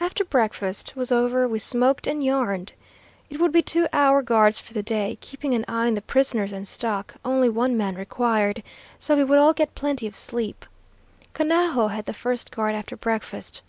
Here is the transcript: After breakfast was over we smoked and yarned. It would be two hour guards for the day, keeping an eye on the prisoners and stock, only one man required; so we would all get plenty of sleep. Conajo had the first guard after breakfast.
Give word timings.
After 0.00 0.24
breakfast 0.24 0.94
was 0.96 1.12
over 1.12 1.46
we 1.46 1.58
smoked 1.58 2.06
and 2.06 2.24
yarned. 2.24 2.72
It 3.28 3.38
would 3.38 3.52
be 3.52 3.60
two 3.60 3.86
hour 3.92 4.22
guards 4.22 4.58
for 4.58 4.72
the 4.72 4.82
day, 4.82 5.18
keeping 5.20 5.52
an 5.52 5.66
eye 5.68 5.88
on 5.88 5.92
the 5.92 6.00
prisoners 6.00 6.54
and 6.54 6.66
stock, 6.66 7.16
only 7.22 7.50
one 7.50 7.76
man 7.76 7.96
required; 7.96 8.62
so 8.98 9.14
we 9.16 9.24
would 9.24 9.38
all 9.38 9.52
get 9.52 9.74
plenty 9.74 10.06
of 10.06 10.16
sleep. 10.16 10.64
Conajo 11.34 11.88
had 11.88 12.06
the 12.06 12.14
first 12.14 12.50
guard 12.50 12.74
after 12.74 12.96
breakfast. 12.96 13.60